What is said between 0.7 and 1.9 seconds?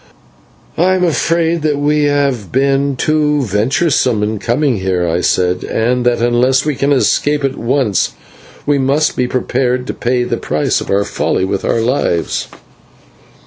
"I am afraid that